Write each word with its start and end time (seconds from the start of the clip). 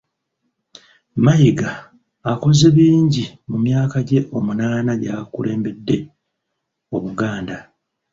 Mayiga 1.23 1.69
akoze 2.31 2.65
bingi 2.75 3.23
mu 3.49 3.57
myaka 3.65 3.97
gye 4.07 4.19
omunaana 4.37 4.91
gy'akulembedde 5.01 5.97
Obuganda 6.95 7.57